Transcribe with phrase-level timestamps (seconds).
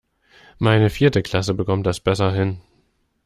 [0.57, 2.59] Meine vierte Klasse bekommt das besser hin.